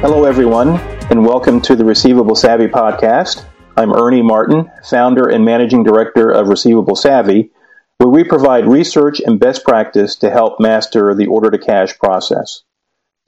[0.00, 0.78] Hello, everyone,
[1.10, 3.44] and welcome to the Receivable Savvy podcast.
[3.76, 7.50] I'm Ernie Martin, founder and managing director of Receivable Savvy,
[7.98, 12.62] where we provide research and best practice to help master the order to cash process.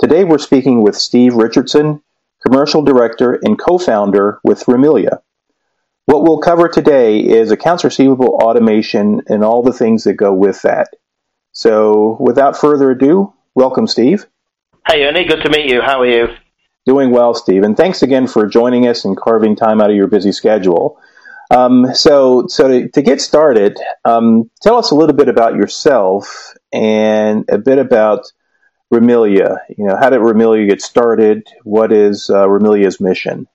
[0.00, 2.02] Today, we're speaking with Steve Richardson,
[2.42, 5.20] commercial director and co founder with Rimilia.
[6.06, 10.62] What we'll cover today is accounts receivable automation and all the things that go with
[10.62, 10.88] that.
[11.52, 14.24] So, without further ado, welcome, Steve.
[14.88, 15.82] Hey, Ernie, good to meet you.
[15.82, 16.28] How are you?
[16.84, 20.08] Doing well, Steve, and thanks again for joining us and carving time out of your
[20.08, 21.00] busy schedule.
[21.52, 26.54] Um, so, so to, to get started, um, tell us a little bit about yourself
[26.72, 28.32] and a bit about
[28.92, 29.58] Rimilia.
[29.76, 31.46] You know, how did Rimilia get started?
[31.62, 33.46] What is uh, Rimilia's mission?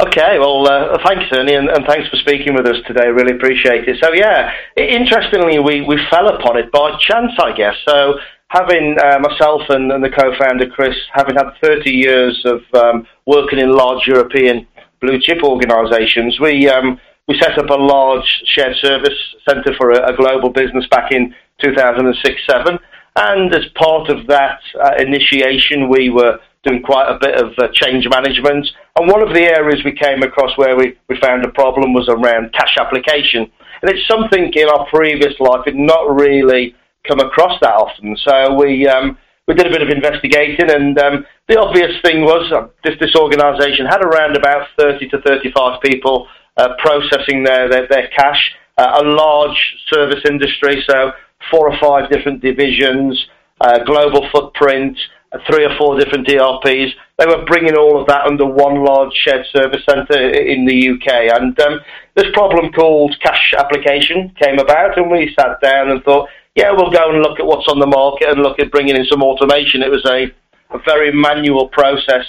[0.00, 3.08] Okay, well, uh, thanks, Ernie, and, and, thanks for speaking with us today.
[3.08, 3.98] Really appreciate it.
[4.00, 7.74] So, yeah, interestingly, we, we fell upon it by chance, I guess.
[7.86, 8.14] So,
[8.48, 13.58] having uh, myself and, and, the co-founder Chris, having had 30 years of um, working
[13.58, 14.66] in large European
[15.00, 20.12] blue chip organisations, we um, we set up a large shared service centre for a,
[20.12, 22.78] a, global business back in 2006-7,
[23.16, 27.68] and as part of that uh, initiation, we were doing quite a bit of uh,
[27.72, 28.66] change management.
[28.98, 32.08] And one of the areas we came across where we, we found a problem was
[32.08, 33.50] around cash application.
[33.82, 36.74] And it's something in our previous life had not really
[37.08, 38.16] come across that often.
[38.16, 42.52] So we um, we did a bit of investigating, and um, the obvious thing was
[42.52, 47.88] uh, this this organisation had around about 30 to 35 people uh, processing their their,
[47.88, 51.12] their cash, uh, a large service industry, so
[51.50, 53.26] four or five different divisions,
[53.62, 54.98] uh, global footprint,
[55.32, 56.92] uh, three or four different ERPs.
[57.18, 61.40] They were bringing all of that under one large shared service centre in the UK,
[61.40, 61.80] and um,
[62.14, 66.90] this problem called cash application came about, and we sat down and thought yeah, we'll
[66.90, 69.80] go and look at what's on the market and look at bringing in some automation.
[69.80, 70.26] It was a,
[70.74, 72.26] a very manual process.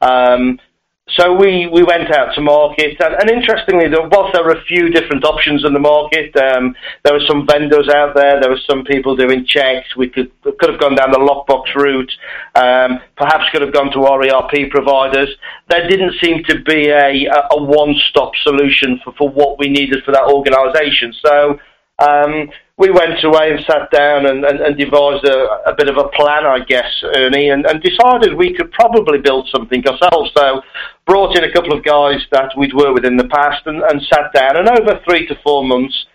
[0.00, 0.60] Um,
[1.08, 4.88] so we, we went out to market, and, and interestingly, whilst there were a few
[4.88, 8.40] different options in the market, um, there were some vendors out there.
[8.40, 9.96] There were some people doing checks.
[9.96, 12.12] We could could have gone down the lockbox route.
[12.54, 15.28] Um, perhaps could have gone to our ERP providers.
[15.68, 20.04] There didn't seem to be a, a one stop solution for, for what we needed
[20.04, 21.12] for that organisation.
[21.26, 21.58] So
[21.98, 22.48] um,
[22.82, 26.08] we went away and sat down and, and, and devised a, a, bit of a
[26.08, 30.32] plan, I guess, Ernie, and, and, decided we could probably build something ourselves.
[30.36, 30.62] So
[31.06, 34.02] brought in a couple of guys that we'd worked with in the past and, and
[34.02, 36.06] sat down, and over three to four months,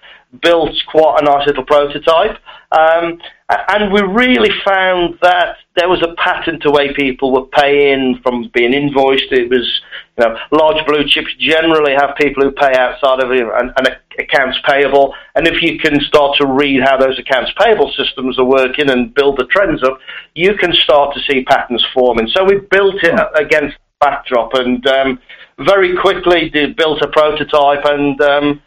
[0.41, 2.38] built quite a nice little prototype.
[2.73, 3.17] Um,
[3.50, 8.50] and we really found that there was a pattern to way people were paying from
[8.53, 9.31] being invoiced.
[9.31, 9.81] It was,
[10.18, 13.86] you know, large blue chips generally have people who pay outside of an, an
[14.19, 15.13] accounts payable.
[15.36, 19.13] And if you can start to read how those accounts payable systems are working and
[19.13, 19.97] build the trends up,
[20.36, 22.28] you can start to see patterns forming.
[22.28, 25.19] So we built it against backdrop and um,
[25.59, 28.62] very quickly did, built a prototype and um,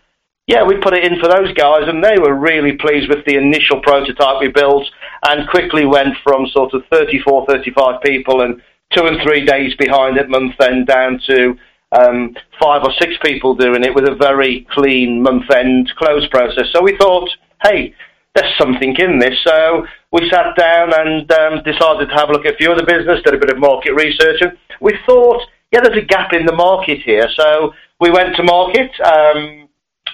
[0.50, 3.36] yeah, we put it in for those guys, and they were really pleased with the
[3.36, 4.84] initial prototype we built,
[5.22, 8.60] and quickly went from sort of 34, 35 people, and
[8.92, 11.54] two and three days behind at month end, down to
[11.92, 16.66] um, five or six people doing it with a very clean month end close process.
[16.72, 17.30] So we thought,
[17.62, 17.94] hey,
[18.34, 19.38] there's something in this.
[19.46, 22.84] So we sat down and um, decided to have a look at a few other
[22.84, 26.44] business, did a bit of market research, and we thought, yeah, there's a gap in
[26.44, 27.28] the market here.
[27.36, 28.90] So we went to market.
[29.06, 29.68] Um,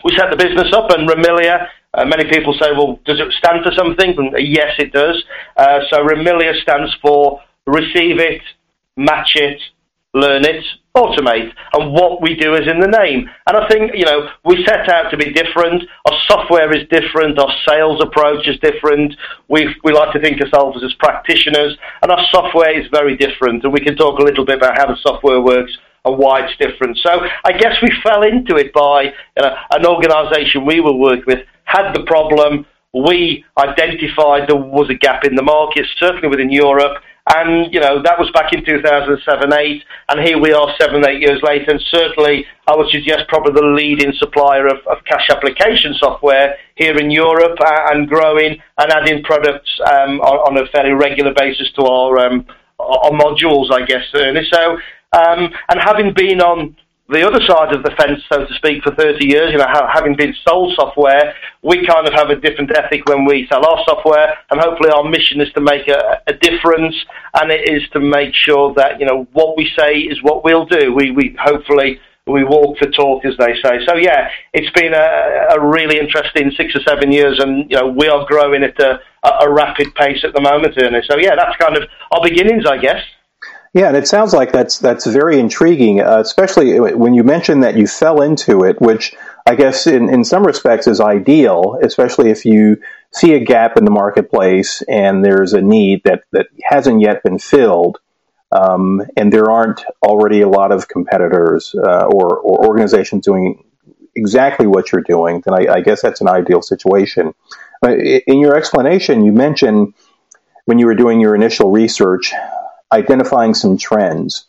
[0.04, 1.68] we set the business up, and Rimilia.
[1.94, 4.14] Uh, many people say, well, does it stand for something?
[4.18, 5.22] And uh, yes, it does.
[5.56, 8.42] Uh, so Rimilia stands for receive it,
[8.96, 9.60] match it,
[10.14, 10.64] learn it,
[10.96, 11.52] automate.
[11.74, 13.28] And what we do is in the name.
[13.46, 15.84] And I think, you know, we set out to be different.
[16.06, 17.38] Our software is different.
[17.38, 19.14] Our sales approach is different.
[19.48, 21.76] We, we like to think of ourselves as practitioners.
[22.02, 23.64] And our software is very different.
[23.64, 25.72] And we can talk a little bit about how the software works
[26.06, 26.96] and why it's different.
[26.98, 27.10] So
[27.44, 31.40] I guess we fell into it by you know, an organisation we were working with
[31.64, 32.64] had the problem.
[32.94, 37.02] We identified there was a gap in the market, certainly within Europe,
[37.34, 41.20] and you know that was back in 2007, 8, and here we are seven, eight
[41.20, 45.94] years later, and certainly I would suggest probably the leading supplier of, of cash application
[45.98, 50.92] software here in Europe, uh, and growing and adding products um, on, on, a fairly
[50.92, 52.46] regular basis to our um,
[52.78, 54.04] our modules, I guess.
[54.14, 54.46] Ernie.
[54.52, 54.78] So
[55.16, 56.76] um, and having been on
[57.08, 60.16] the other side of the fence, so to speak, for 30 years, you know, having
[60.16, 64.34] been sold software, we kind of have a different ethic when we sell our software,
[64.50, 66.96] and hopefully our mission is to make a, a difference,
[67.34, 70.66] and it is to make sure that, you know, what we say is what we'll
[70.66, 70.92] do.
[70.92, 73.86] We, we hopefully we walk the talk, as they say.
[73.86, 77.86] So yeah, it's been a, a really interesting six or seven years, and you know
[77.86, 78.98] we are growing at a,
[79.42, 81.08] a rapid pace at the moment, Ernest.
[81.08, 83.00] So yeah, that's kind of our beginnings, I guess.
[83.76, 87.76] Yeah, and it sounds like that's that's very intriguing, uh, especially when you mentioned that
[87.76, 89.14] you fell into it, which
[89.46, 92.80] I guess in, in some respects is ideal, especially if you
[93.12, 97.38] see a gap in the marketplace and there's a need that, that hasn't yet been
[97.38, 97.98] filled,
[98.50, 103.62] um, and there aren't already a lot of competitors uh, or, or organizations doing
[104.14, 107.34] exactly what you're doing, then I, I guess that's an ideal situation.
[107.86, 109.92] In your explanation, you mentioned
[110.64, 112.32] when you were doing your initial research
[112.92, 114.46] identifying some trends.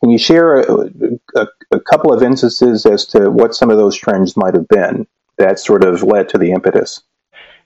[0.00, 0.86] Can you share a,
[1.34, 5.06] a, a, couple of instances as to what some of those trends might have been
[5.38, 7.02] that sort of led to the impetus?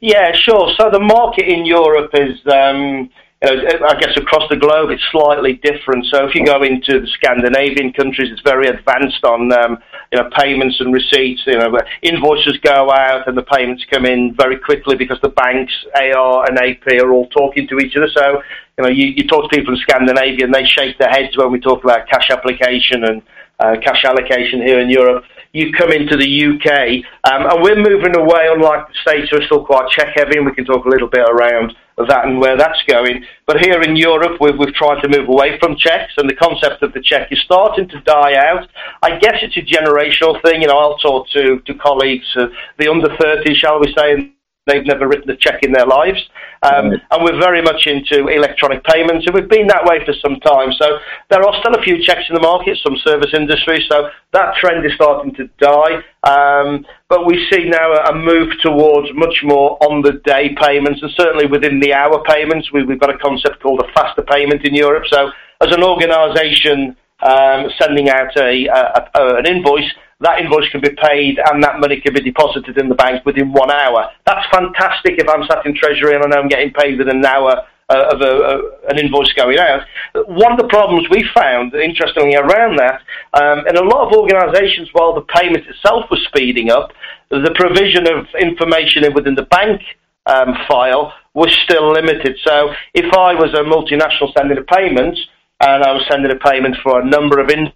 [0.00, 0.72] Yeah, sure.
[0.78, 3.10] So the market in Europe is um,
[3.44, 6.06] you know, I guess across the globe it's slightly different.
[6.06, 9.78] So if you go into the Scandinavian countries, it's very advanced on um,
[10.12, 11.42] you know payments and receipts.
[11.46, 15.72] You know, invoices go out and the payments come in very quickly because the banks,
[15.96, 18.08] AR and AP, are all talking to each other.
[18.14, 18.42] So
[18.78, 21.50] you know, you, you talk to people in Scandinavia and they shake their heads when
[21.50, 23.22] we talk about cash application and
[23.58, 25.24] uh, cash allocation here in Europe.
[25.52, 28.48] You come into the UK, um, and we're moving away.
[28.50, 31.28] Unlike the states, we're still quite check heavy, and we can talk a little bit
[31.28, 33.22] around that and where that's going.
[33.46, 36.82] But here in Europe, we've, we've tried to move away from checks, and the concept
[36.82, 38.66] of the check is starting to die out.
[39.02, 40.62] I guess it's a generational thing.
[40.62, 42.46] You know, I'll talk to to colleagues, uh,
[42.78, 44.32] the under 30, shall we say
[44.66, 46.22] they've never written a check in their lives.
[46.62, 47.00] Um, right.
[47.10, 50.72] And we're very much into electronic payments, and we've been that way for some time.
[50.80, 50.98] So
[51.30, 54.86] there are still a few checks in the market, some service industries, so that trend
[54.86, 56.02] is starting to die.
[56.22, 61.10] Um, but we see now a move towards much more on the day payments, and
[61.16, 62.72] certainly within the hour payments.
[62.72, 65.04] We, have got a concept called a faster payment in Europe.
[65.10, 65.30] So
[65.60, 69.90] as an organisation um, sending out a, a, a, an invoice,
[70.22, 73.52] that invoice can be paid and that money can be deposited in the bank within
[73.52, 74.10] one hour.
[74.26, 77.26] That's fantastic if I'm sat in Treasury and I know I'm getting paid within an
[77.26, 79.82] hour uh, of a, an invoice going out.
[80.28, 83.02] One of the problems we found, interestingly, around that,
[83.34, 86.92] um, in a lot of organisations, while the payment itself was speeding up,
[87.30, 89.80] the provision of information within the bank
[90.26, 92.38] um, file was still limited.
[92.46, 95.18] So if I was a multinational sending a payment
[95.60, 97.74] and I was sending a payment for a number of invoices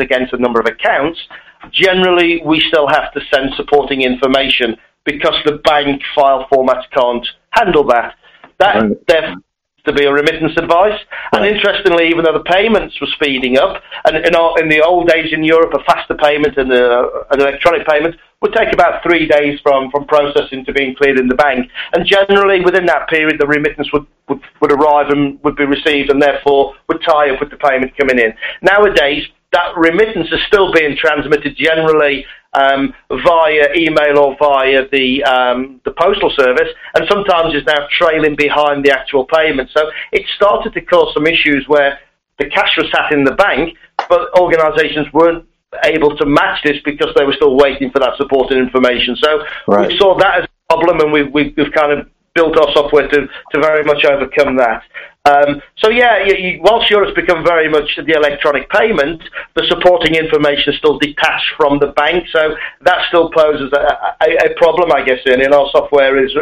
[0.00, 1.20] against a number of accounts,
[1.70, 7.84] generally we still have to send supporting information because the bank file formats can't handle
[7.84, 8.14] that.
[8.58, 9.06] That right.
[9.06, 9.42] therefore
[9.84, 10.98] to be a remittance advice.
[11.32, 15.08] And interestingly, even though the payments were speeding up, and in, our, in the old
[15.08, 19.26] days in Europe, a faster payment and a, an electronic payment would take about three
[19.26, 21.68] days from, from processing to being cleared in the bank.
[21.94, 26.10] And generally, within that period, the remittance would, would, would arrive and would be received,
[26.10, 28.32] and therefore would tie up with the payment coming in.
[28.62, 35.80] Nowadays, that remittance is still being transmitted generally um, via email or via the um,
[35.84, 39.70] the postal service, and sometimes is now trailing behind the actual payment.
[39.74, 41.98] So it started to cause some issues where
[42.38, 43.76] the cash was sat in the bank,
[44.08, 45.46] but organisations weren't
[45.84, 49.16] able to match this because they were still waiting for that supporting information.
[49.16, 49.88] So right.
[49.88, 53.08] we saw that as a problem, and we, we, we've kind of built our software
[53.08, 54.82] to, to very much overcome that.
[55.24, 59.22] Um, so yeah, you, you, whilst Europe's become very much the electronic payment,
[59.54, 62.26] the supporting information is still detached from the bank.
[62.32, 65.20] So that still poses a, a, a problem, I guess.
[65.26, 66.32] And our software is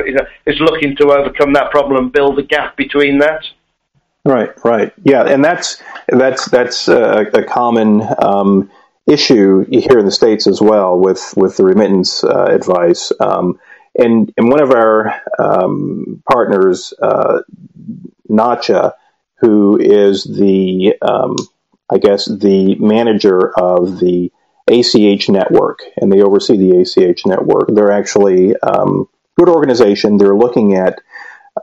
[0.46, 3.44] is looking to overcome that problem and build a gap between that.
[4.24, 8.70] Right, right, yeah, and that's that's that's a, a common um,
[9.06, 13.12] issue here in the states as well with with the remittance uh, advice.
[13.20, 13.58] Um,
[13.98, 17.40] and, and one of our um, partners, uh,
[18.28, 18.94] Nacha,
[19.38, 21.36] who is the, um,
[21.90, 24.30] I guess, the manager of the
[24.68, 27.68] ACH network, and they oversee the ACH network.
[27.68, 30.16] They're actually um, good organization.
[30.16, 31.00] They're looking at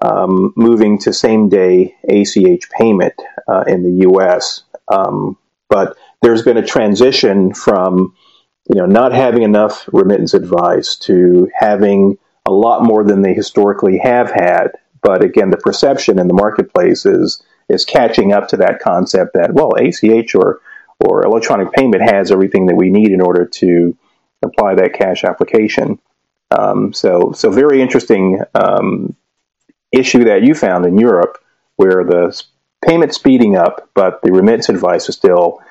[0.01, 3.13] um, moving to same day ACH payment
[3.47, 4.63] uh, in the U.S.
[4.91, 5.37] Um,
[5.69, 8.15] but there's been a transition from
[8.69, 13.97] you know not having enough remittance advice to having a lot more than they historically
[13.97, 14.71] have had.
[15.01, 19.53] But again, the perception in the marketplace is is catching up to that concept that
[19.53, 20.59] well, ACH or
[21.05, 23.95] or electronic payment has everything that we need in order to
[24.43, 25.99] apply that cash application.
[26.51, 29.15] Um, so so very interesting um,
[29.91, 31.37] issue that you found in Europe
[31.75, 32.43] where the
[32.85, 35.61] payment speeding up, but the remittance advice is still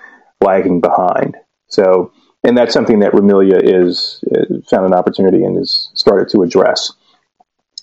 [0.41, 1.37] lagging behind.
[1.69, 2.13] So
[2.47, 6.93] and that's something that Rimilia is uh, found an opportunity and has started to address.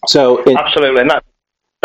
[0.07, 1.23] So it, absolutely, and that,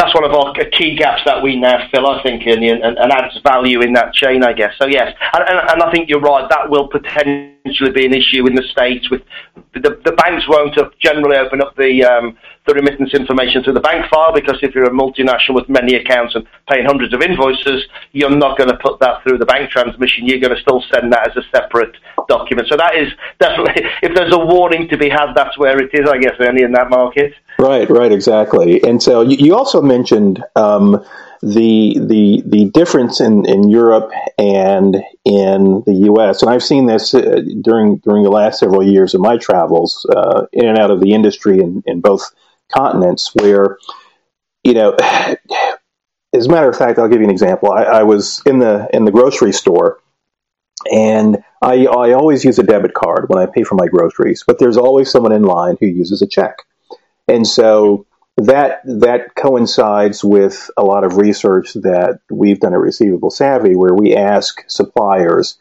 [0.09, 3.13] that's one of our key gaps that we now fill, I think, and, and, and
[3.13, 4.73] adds value in that chain, I guess.
[4.81, 6.49] So yes, and, and, and I think you're right.
[6.49, 9.11] That will potentially be an issue in the states.
[9.11, 9.23] With
[9.75, 14.05] the, the banks won't generally open up the um, the remittance information through the bank
[14.13, 18.31] file because if you're a multinational with many accounts and paying hundreds of invoices, you're
[18.31, 20.27] not going to put that through the bank transmission.
[20.27, 21.97] You're going to still send that as a separate
[22.29, 22.69] document.
[22.69, 23.09] So that is
[23.41, 26.63] definitely, if there's a warning to be had, that's where it is, I guess, only
[26.63, 27.33] in that market.
[27.61, 28.83] Right, right, exactly.
[28.85, 31.05] And so you, also mentioned um,
[31.43, 36.43] the the the difference in, in Europe and in the U.S.
[36.43, 40.47] And I've seen this uh, during during the last several years of my travels uh,
[40.53, 42.31] in and out of the industry in, in both
[42.73, 43.79] continents, where
[44.63, 44.97] you know.
[46.35, 47.73] As a matter of fact, I'll give you an example.
[47.73, 49.99] I, I was in the in the grocery store,
[50.93, 54.59] and I, I always use a debit card when I pay for my groceries, but
[54.59, 56.59] there's always someone in line who uses a check.
[57.29, 58.07] And so
[58.39, 63.95] that that coincides with a lot of research that we've done at Receivable Savvy, where
[63.95, 65.59] we ask suppliers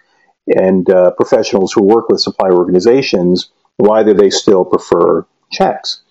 [0.48, 6.02] and uh, professionals who work with supplier organizations why do they still prefer checks.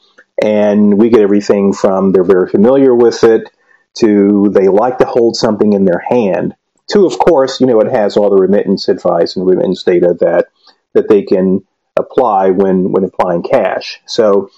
[0.43, 3.51] And we get everything from they're very familiar with it
[3.99, 6.55] to they like to hold something in their hand
[6.89, 10.47] to, of course, you know, it has all the remittance advice and remittance data that
[10.93, 11.65] that they can
[11.99, 14.01] apply when when applying cash.
[14.07, 14.51] So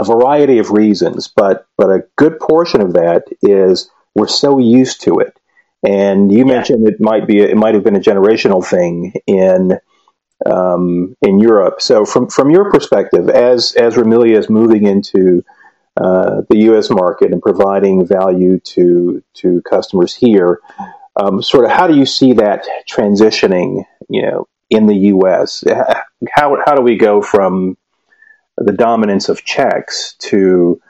[0.00, 5.02] a variety of reasons, but but a good portion of that is we're so used
[5.02, 5.38] to it.
[5.86, 6.44] And you yeah.
[6.44, 9.78] mentioned it might be it might have been a generational thing in
[10.46, 11.82] um, in Europe.
[11.82, 15.44] So from from your perspective, as as Rimilia is moving into
[15.96, 16.88] uh, the U.S.
[16.90, 20.60] market and providing value to to customers here,
[21.16, 23.84] um, sort of how do you see that transitioning?
[24.08, 25.62] You know, in the U.S.,
[26.34, 27.76] how how do we go from
[28.56, 30.80] the dominance of checks to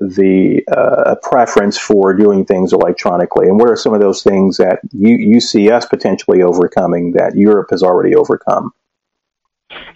[0.00, 3.48] the uh, preference for doing things electronically?
[3.48, 7.36] And what are some of those things that you, you see us potentially overcoming that
[7.36, 8.72] Europe has already overcome?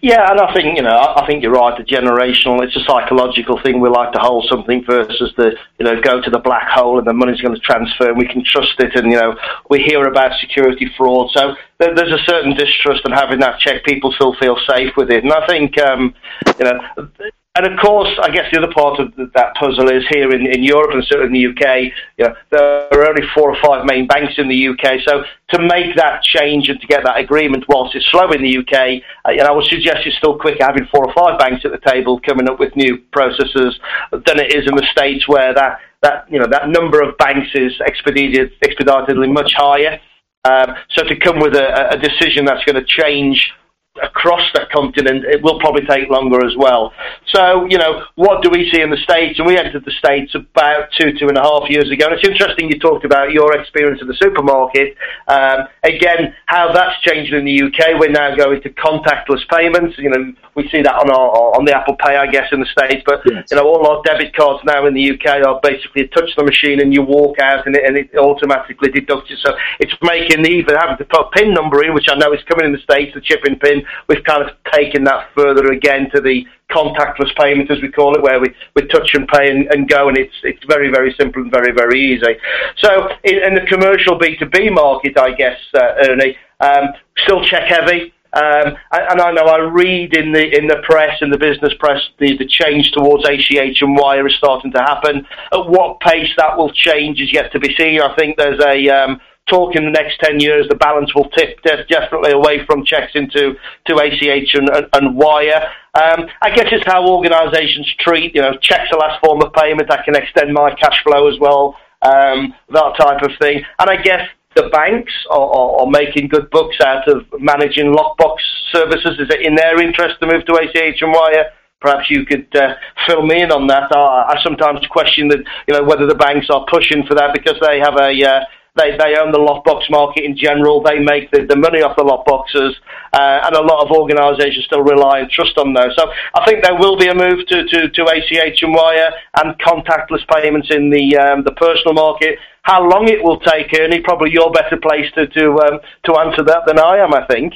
[0.03, 1.77] Yeah, and I think you know, I think you're right.
[1.77, 3.81] The generational, it's a psychological thing.
[3.81, 7.07] We like to hold something versus the you know go to the black hole and
[7.07, 8.97] the money's going to transfer and we can trust it.
[8.97, 9.37] And you know,
[9.69, 14.13] we hear about security fraud, so there's a certain distrust, and having that check, people
[14.13, 15.25] still feel safe with it.
[15.25, 16.15] And I think um,
[16.59, 17.11] you know
[17.57, 20.63] and of course, I guess the other part of that puzzle is here in, in
[20.63, 24.07] Europe and certainly in the UK, you know, there are only four or five main
[24.07, 25.03] banks in the UK.
[25.05, 28.59] So to make that change and to get that agreement, whilst it's slow in the
[28.59, 31.65] UK, uh, you know, I would suggest it's still quicker having four or five banks
[31.65, 33.81] at the table coming up with new processes
[34.13, 37.51] than it is in the States where that, that, you know, that number of banks
[37.55, 39.99] is expedited, expeditedly much higher.
[40.45, 43.53] Um, so to come with a, a decision that's going to change
[43.99, 46.93] across that continent, it will probably take longer as well.
[47.35, 49.39] So, you know, what do we see in the States?
[49.39, 52.07] And we entered the States about two, two and a half years ago.
[52.07, 54.95] And it's interesting you talked about your experience in the supermarket.
[55.27, 57.99] Um, again, how that's changed in the UK.
[57.99, 59.99] We're now going to contactless payments.
[59.99, 62.71] You know, we see that on our, on the Apple Pay, I guess, in the
[62.71, 63.03] States.
[63.05, 63.51] But, yes.
[63.51, 66.81] you know, all our debit cards now in the UK are basically touch the machine
[66.81, 69.39] and you walk out and it, and it automatically deducts it.
[69.43, 72.41] So it's making even having to put a PIN number in, which I know is
[72.47, 76.11] coming in the States, the chip in PIN we've kind of taken that further again
[76.15, 79.67] to the contactless payment, as we call it, where we, we touch and pay and,
[79.73, 82.35] and go, and it's it's very very simple and very very easy.
[82.79, 86.89] So in, in the commercial B two B market, I guess, uh, Ernie, um,
[87.25, 88.13] still check heavy.
[88.33, 92.01] Um, and I know I read in the in the press in the business press
[92.21, 95.27] the, the change towards ACH and wire is starting to happen.
[95.53, 98.01] At what pace that will change is yet to be seen.
[98.01, 99.21] I think there's a um,
[99.51, 103.55] talk in the next 10 years, the balance will tip definitely away from checks into
[103.87, 105.69] to ACH and, and, and wire.
[105.95, 109.91] Um, I guess it's how organisations treat, you know, checks the last form of payment.
[109.91, 113.65] I can extend my cash flow as well, um, that type of thing.
[113.79, 114.23] And I guess
[114.55, 118.37] the banks are, are, making good books out of managing lockbox
[118.73, 119.19] services.
[119.19, 121.51] Is it in their interest to move to ACH and wire?
[121.81, 122.75] Perhaps you could uh,
[123.07, 123.91] fill me in on that.
[123.95, 127.59] I, I sometimes question that, you know, whether the banks are pushing for that because
[127.63, 128.45] they have a uh,
[128.77, 130.83] they, they own the lockbox market in general.
[130.83, 132.75] They make the, the money off the lockboxes,
[133.13, 135.95] uh, and a lot of organisations still rely and trust on those.
[135.97, 139.11] So I think there will be a move to, to, to ACH and wire
[139.43, 142.39] and contactless payments in the um, the personal market.
[142.63, 144.01] How long it will take, Ernie?
[144.01, 147.15] Probably you're better placed to to um, to answer that than I am.
[147.15, 147.55] I think.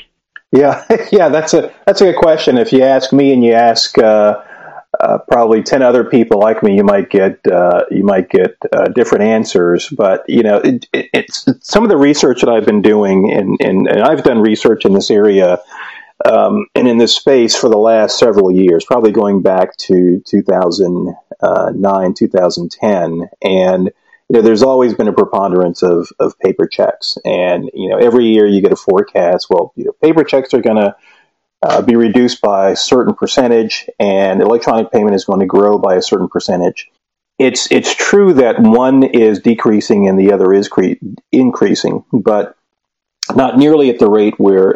[0.51, 2.59] Yeah, yeah, that's a that's a good question.
[2.59, 3.97] If you ask me and you ask.
[3.99, 4.43] Uh,
[5.01, 8.87] uh, probably 10 other people like me, you might get, uh, you might get uh,
[8.89, 9.89] different answers.
[9.89, 13.59] But, you know, it, it, it's some of the research that I've been doing, and,
[13.61, 15.59] and, and, I've done research in this area
[16.25, 22.15] um, and in this space for the last several years, probably going back to 2009,
[22.15, 23.29] 2010.
[23.43, 23.93] And, you
[24.31, 27.19] know, there's always been a preponderance of, of paper checks.
[27.25, 30.63] And, you know, every year you get a forecast, well, you know, paper checks are
[30.63, 30.95] going to
[31.63, 35.95] uh, be reduced by a certain percentage and electronic payment is going to grow by
[35.95, 36.91] a certain percentage.
[37.39, 41.01] It's, it's true that one is decreasing and the other is cre-
[41.33, 42.57] increasing, but
[43.35, 44.75] not nearly at the rate where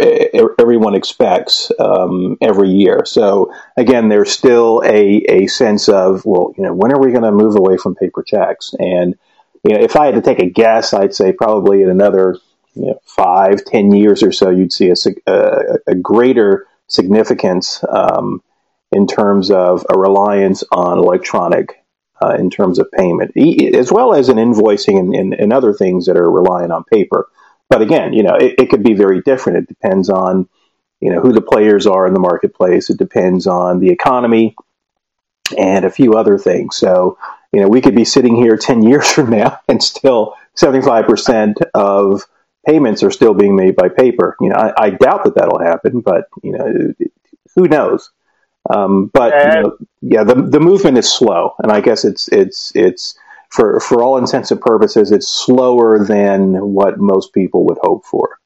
[0.59, 3.05] everyone expects um, every year.
[3.05, 7.25] So again, there's still a, a sense of, well, you know, when are we going
[7.25, 8.73] to move away from paper checks?
[8.79, 9.17] And
[9.65, 12.37] you know, if I had to take a guess, I'd say probably in another
[12.79, 14.95] you know, five, ten years or so, you'd see a,
[15.27, 18.43] a, a greater significance um,
[18.93, 21.85] in terms of a reliance on electronic
[22.23, 23.37] uh, in terms of payment,
[23.75, 27.29] as well as in invoicing and, and, and other things that are relying on paper.
[27.69, 29.59] But again, you know, it, it could be very different.
[29.59, 30.49] It depends on,
[31.01, 32.91] you know, who the players are in the marketplace.
[32.91, 34.57] It depends on the economy
[35.57, 36.77] and a few other things.
[36.77, 37.19] So,
[37.53, 42.25] you know, we could be sitting here 10 years from now and still 75% of
[42.69, 44.37] payments are still being made by paper.
[44.41, 46.67] You know, I, I doubt that that'll happen, but, you know,
[47.55, 48.11] who knows?
[48.69, 49.77] Um, but, you know,
[50.15, 51.43] yeah, the, the movement is slow.
[51.63, 53.19] And I guess it's, it's, it's,
[53.51, 58.39] for for all intents and purposes, it's slower than what most people would hope for.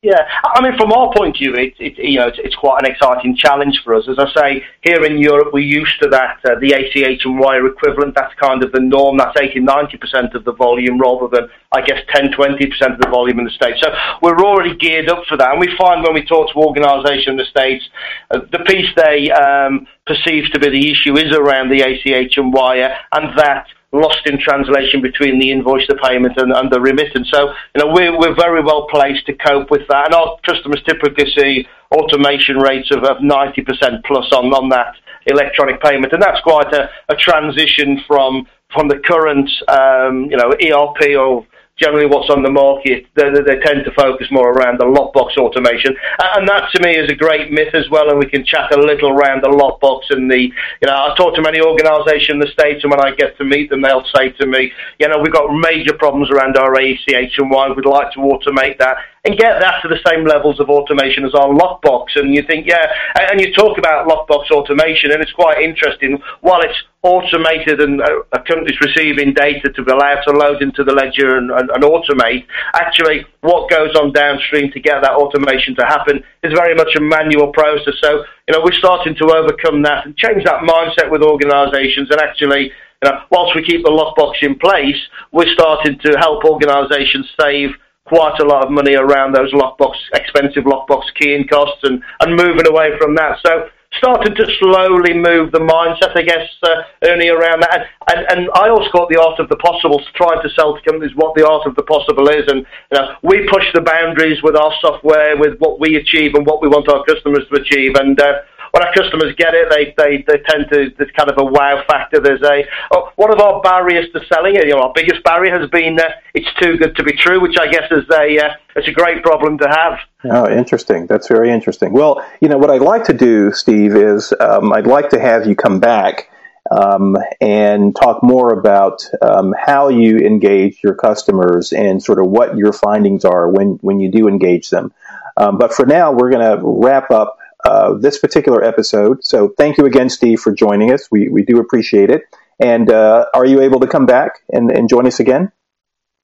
[0.00, 2.86] Yeah, I mean, from our point of view, it, it, you know, it's, it's, quite
[2.86, 4.06] an exciting challenge for us.
[4.08, 7.66] As I say, here in Europe, we're used to that, uh, the ACH and wire
[7.66, 8.14] equivalent.
[8.14, 9.18] That's kind of the norm.
[9.18, 13.40] That's 80, 90% of the volume rather than, I guess, 10, 20% of the volume
[13.40, 13.80] in the States.
[13.82, 13.90] So
[14.22, 15.50] we're already geared up for that.
[15.50, 17.84] And we find when we talk to organisations in the States,
[18.30, 22.52] uh, the piece they um, perceive to be the issue is around the ACH and
[22.52, 27.30] wire and that lost in translation between the invoice, the payment, and, and the remittance.
[27.30, 30.06] So, you know, we're, we're very well placed to cope with that.
[30.06, 34.94] And our customers typically see automation rates of, of 90% plus on, on that
[35.26, 36.12] electronic payment.
[36.12, 41.46] And that's quite a, a transition from, from the current, um, you know, ERP or
[41.78, 45.94] generally what's on the market, they, they, tend to focus more around the lockbox automation.
[46.34, 48.78] And that to me is a great myth as well, and we can chat a
[48.78, 52.48] little around the lockbox and the, you know, I talk to many organisations in the
[52.48, 55.32] States, and when I get to meet them, they'll say to me, you know, we've
[55.32, 58.98] got major problems around our ACH and why we'd like to automate that
[59.28, 62.16] and get that to the same levels of automation as our lockbox.
[62.16, 62.88] And you think, yeah,
[63.28, 66.16] and you talk about lockbox automation, and it's quite interesting.
[66.40, 70.92] While it's automated and uh, a company's receiving data to allow to load into the
[70.96, 75.84] ledger and, and, and, automate, actually what goes on downstream to get that automation to
[75.84, 77.94] happen is very much a manual process.
[78.00, 82.20] So, you know, we're starting to overcome that and change that mindset with organisations and
[82.20, 84.98] actually, you know, whilst we keep the lockbox in place,
[85.30, 87.70] we're starting to help organisations save
[88.08, 92.66] quite a lot of money around those lockbox, expensive lockbox keying costs and, and moving
[92.66, 93.38] away from that.
[93.44, 97.72] So started to slowly move the mindset, I guess, uh, Ernie, around that.
[97.72, 100.82] And, and, and I also it the art of the possible, trying to sell to
[100.82, 102.44] companies what the art of the possible is.
[102.48, 106.44] And you know, we push the boundaries with our software, with what we achieve and
[106.46, 107.96] what we want our customers to achieve.
[107.96, 108.44] And uh,
[108.82, 112.20] our customers get it, they, they, they tend to, there's kind of a wow factor.
[112.20, 115.58] There's a, oh, one of our barriers to selling it, you know, our biggest barrier
[115.58, 118.50] has been uh, it's too good to be true, which I guess is a, uh,
[118.76, 119.98] it's a great problem to have.
[120.24, 121.06] Oh, interesting.
[121.06, 121.92] That's very interesting.
[121.92, 125.46] Well, you know, what I'd like to do, Steve, is um, I'd like to have
[125.46, 126.30] you come back
[126.70, 132.56] um, and talk more about um, how you engage your customers and sort of what
[132.56, 134.92] your findings are when, when you do engage them.
[135.36, 139.16] Um, but for now, we're going to wrap up uh, this particular episode.
[139.22, 141.08] So thank you again, Steve, for joining us.
[141.10, 142.22] We, we do appreciate it.
[142.60, 145.52] And uh, are you able to come back and, and join us again?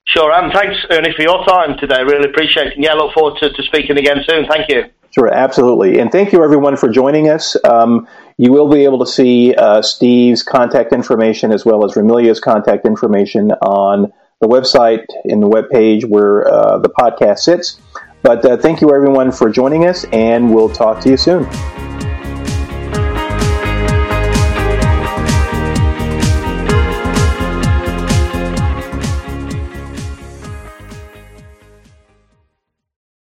[0.07, 2.02] Sure, and thanks, Ernie, for your time today.
[2.02, 2.74] Really appreciate it.
[2.76, 4.46] Yeah, look forward to, to speaking again soon.
[4.46, 4.85] Thank you.
[5.11, 6.00] Sure, absolutely.
[6.00, 7.57] And thank you, everyone, for joining us.
[7.64, 12.40] Um, you will be able to see uh, Steve's contact information as well as Rimilia's
[12.40, 17.80] contact information on the website in the web page where uh, the podcast sits.
[18.24, 21.44] But uh, thank you, everyone, for joining us, and we'll talk to you soon.